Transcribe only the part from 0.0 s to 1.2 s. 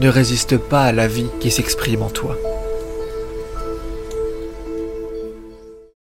ne résiste pas à la